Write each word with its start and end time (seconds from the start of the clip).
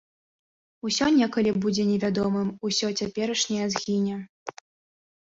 Усё 0.87 1.09
некалі 1.17 1.51
будзе 1.65 1.83
невядомым, 1.89 2.47
усё 2.69 2.87
цяперашняе 3.01 3.67
згіне. 3.75 4.17